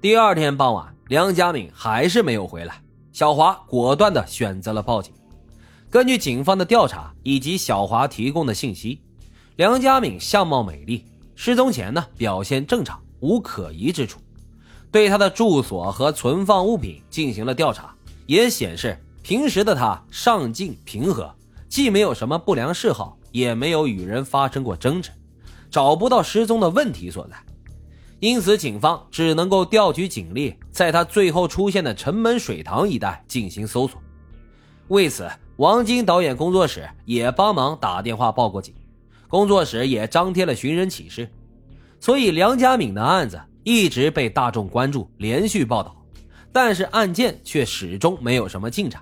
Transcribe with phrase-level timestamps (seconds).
[0.00, 2.80] 第二天傍晚，梁家敏还是没有回来，
[3.12, 5.12] 小华果断的选择了报警。
[5.90, 9.00] 根据警方的调查以及小华提供的信息，
[9.56, 14.20] 梁家敏相貌美丽，失踪前呢表现正常，无可疑之处。
[14.92, 17.92] 对他的住所和存放物品进行了调查，
[18.26, 21.34] 也显示平时的他上进平和，
[21.68, 25.10] 既没有什么不良嗜好，也没有与人发生过争执，
[25.68, 27.36] 找不到失踪的问题所在。
[28.20, 34.00] 因此，警方只能够调取警力，在他最后出现的城门水塘一带进行搜索。
[34.88, 38.74] 为此，王晶导演工作室也帮忙打电话报过警，
[39.28, 41.30] 工作室也张贴了寻人启事。
[42.00, 45.94] 所以，梁家敏的案子一直被大众关注，连续报道，
[46.52, 49.00] 但是案件却始终没有什么进展。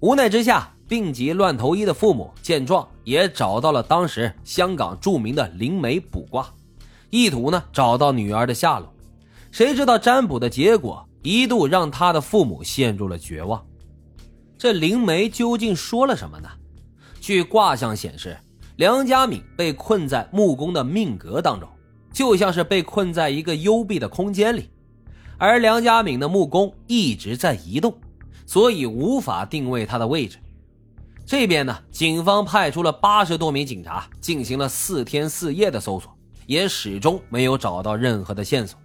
[0.00, 6.48] 无奈之下，病急乱投医的父母见状，也找到了当时香港著名的灵媒卜卦。
[7.10, 8.92] 意图呢找到女儿的下落，
[9.50, 13.64] 谁知道占卜的结果一度让他的父母陷入了绝望。
[14.56, 16.48] 这灵媒究竟说了什么呢？
[17.20, 18.36] 据卦象显示，
[18.76, 21.68] 梁家敏被困在木工的命格当中，
[22.12, 24.68] 就像是被困在一个幽闭的空间里，
[25.38, 27.94] 而梁家敏的木工一直在移动，
[28.46, 30.38] 所以无法定位他的位置。
[31.24, 36.17] 这边呢，警方派出了八十多名警察，进行了四天四夜的搜索。
[36.48, 38.80] 也始终没有找到任何的线索，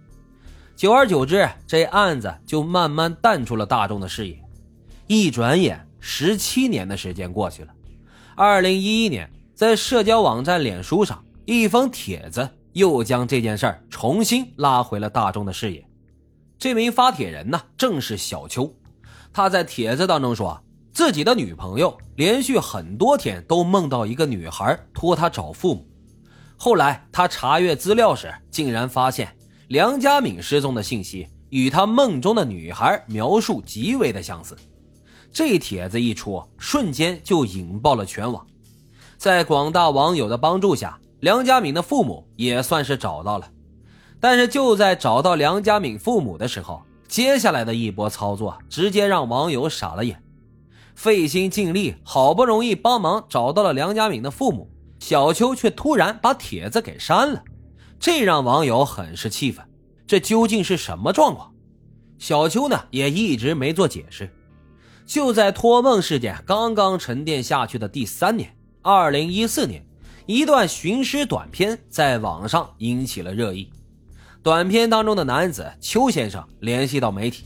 [0.76, 4.38] 久而久之，这案子就慢慢淡出了大众的视野。
[5.06, 7.72] 一转眼，十七年的时间过去了。
[8.36, 15.82] 二零一一年，在社交网站脸书上，一封帖子又将这件事儿重新拉回了大众的视野。
[16.58, 18.70] 这名发帖人呢，正是小邱。
[19.32, 25.86] 他在帖子当中说，自己的女朋友连续很多天都梦到一个女孩托他找父母。
[26.56, 29.36] 后来他查阅资料时，竟然发现
[29.68, 34.56] 梁家敏失踪的信息与他梦中的女孩描述极为的相似。
[35.32, 38.46] 这帖子一出，瞬间就引爆了全网。
[39.16, 43.50] 在广大网友的帮助下，梁家敏的父母也算是找到了。
[44.20, 50.22] 但是就在找到梁家敏父母的时候，接下来的一波操作直接让网友傻了眼。
[50.94, 54.70] 费心尽力，好不容易帮忙找到了梁家敏的父母。
[55.06, 57.44] 小邱却突然把帖子给删了，
[58.00, 59.62] 这让网友很是气愤。
[60.06, 61.52] 这究竟是什么状况？
[62.18, 64.34] 小邱呢也一直没做解释。
[65.04, 69.84] 就在托梦事件刚刚沉淀下去的第三年，二零一四年，
[70.24, 73.70] 一段寻尸短片在网上引起了热议。
[74.42, 77.44] 短片当中的男子邱先生联系到媒体，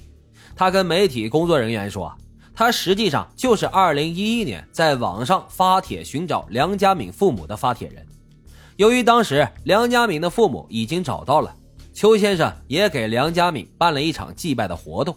[0.55, 2.17] 他跟媒体工作人员说。
[2.59, 8.05] 他实际上就是2011年在网上发帖寻找梁家敏父母的发帖人。
[8.75, 11.55] 由于当时梁家敏的父母已经找到了，
[11.95, 15.17] 邱先生也给梁家敏办了一场祭拜的活动，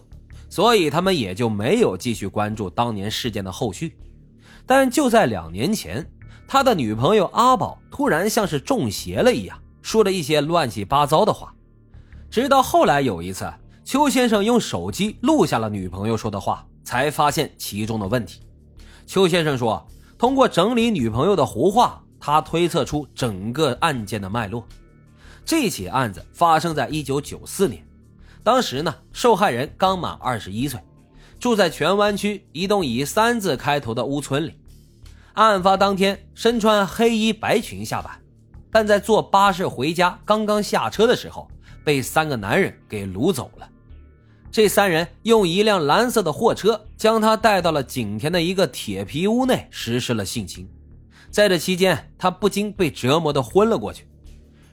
[0.51, 3.97] 所以他们也就没有继续关注当年事件的后续。
[4.67, 6.07] 但就在两年前，
[6.47, 11.51] 他的女朋友阿宝突然像是中邪了一样，说了一些乱七八糟的话。
[12.29, 13.51] 直到后来有一次，
[13.83, 16.63] 邱先生用手机录下了女朋友说的话。
[16.83, 18.41] 才发现其中的问题。
[19.05, 19.85] 邱先生说
[20.17, 24.65] ：“通过整理女朋友的胡话，他推测出整个案件的脉络。
[25.43, 27.85] 这起案子发生在一九九四年，
[28.43, 30.79] 当时呢，受害人刚满二十一岁，
[31.39, 34.55] 住在荃湾区一栋以三字开头的屋村里。
[35.33, 38.21] 案发当天，身穿黑衣白裙下班，
[38.71, 41.49] 但在坐巴士回家刚刚下车的时候，
[41.83, 43.67] 被三个男人给掳走了。”
[44.51, 50.67] 这三人用一辆蓝色的货车将他带到了景田的一个铁皮屋内实施了性侵，
[51.29, 54.05] 在这期间，他不禁被折磨的昏了过去。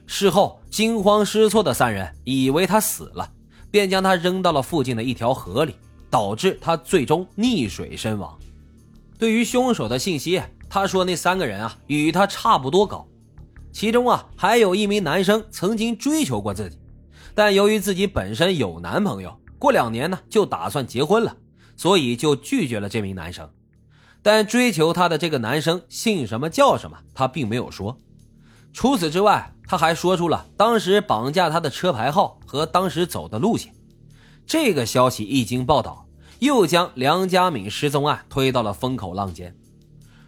[0.05, 3.31] 事后惊慌失措的三人以为他死了，
[3.71, 5.75] 便将他扔到了附近的一条河里，
[6.09, 8.37] 导致他最终溺水身亡。
[9.17, 13.07] 对于凶手的信息，他说那三个人啊与他差不多高，
[13.71, 16.77] 其中啊还有一名男生曾经追求过自己，
[17.33, 19.33] 但由于自己本身有男朋友。
[19.59, 21.37] 过两年呢，就打算结婚了，
[21.77, 23.47] 所以就拒绝了这名男生。
[24.23, 27.99] 但追求她的这个男生姓什么叫什么，她并没有说。
[28.71, 33.73] 除此之外，他还说出了当时绑架他的车牌号和当时走的路线。
[34.45, 36.07] 这个消息一经报道，
[36.39, 39.55] 又将梁家敏失踪案推到了风口浪尖。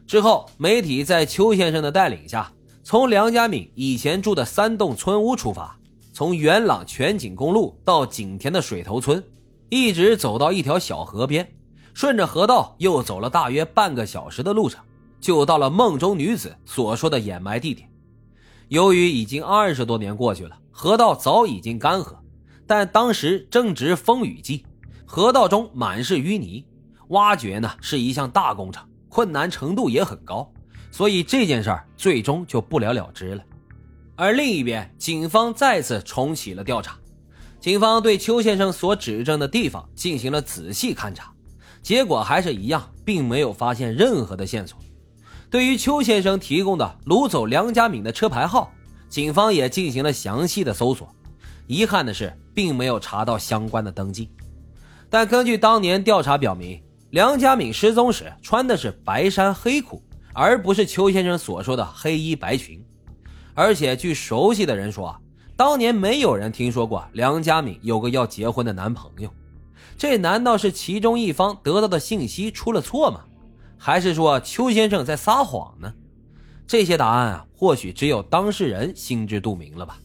[0.07, 2.51] 之后，媒体在邱先生的带领下，
[2.83, 5.79] 从梁家敏以前住的三栋村屋出发。
[6.13, 9.23] 从元朗全景公路到景田的水头村，
[9.69, 11.49] 一直走到一条小河边，
[11.93, 14.83] 顺着河道又走了大约半个小时的路程，
[15.21, 17.89] 就到了梦中女子所说的掩埋地点。
[18.67, 22.15] 由于已经二十多年过去了，河道早已经干涸，
[22.67, 24.65] 但当时正值风雨季，
[25.05, 26.65] 河道中满是淤泥，
[27.09, 30.51] 挖掘呢是一项大工程，困难程度也很高，
[30.91, 33.43] 所以这件事儿最终就不了了之了。
[34.21, 36.95] 而另一边，警方再次重启了调查，
[37.59, 41.33] 警方对邱先生所指证的地方进行了仔细勘查，
[41.81, 44.77] 结果还是一样，并没有发现任何的线索。
[45.49, 48.71] 对于邱先生提供的掳走梁家敏的车牌号，
[49.09, 51.09] 警方也进行了详细的搜索。
[51.65, 54.29] 遗憾的是，并没有查到相关的登记。
[55.09, 56.79] 但根据当年调查表明，
[57.09, 59.99] 梁家敏失踪时穿的是白衫黑裤，
[60.31, 62.79] 而不是邱先生所说的黑衣白裙。
[63.53, 65.15] 而且据熟悉的人说，
[65.55, 69.29] 当年没有人听说过梁家敏有个要结婚的男朋友。
[69.97, 73.21] 这难道是其中一方得到的信息出了错吗？
[73.77, 75.93] 还是说邱先生在撒谎呢？
[76.65, 79.99] 这些答案啊，或许只有当事人心知肚明了吧。